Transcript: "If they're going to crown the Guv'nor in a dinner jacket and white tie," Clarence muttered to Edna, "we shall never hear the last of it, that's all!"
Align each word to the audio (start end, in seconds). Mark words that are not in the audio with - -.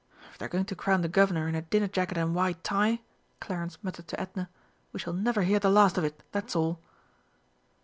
"If 0.31 0.39
they're 0.39 0.47
going 0.47 0.65
to 0.65 0.75
crown 0.75 1.01
the 1.03 1.07
Guv'nor 1.07 1.47
in 1.47 1.53
a 1.53 1.61
dinner 1.61 1.87
jacket 1.87 2.17
and 2.17 2.33
white 2.33 2.63
tie," 2.63 3.01
Clarence 3.39 3.77
muttered 3.83 4.07
to 4.07 4.19
Edna, 4.19 4.49
"we 4.93 4.99
shall 4.99 5.13
never 5.13 5.43
hear 5.43 5.59
the 5.59 5.69
last 5.69 5.95
of 5.95 6.03
it, 6.03 6.23
that's 6.31 6.55
all!" 6.55 6.79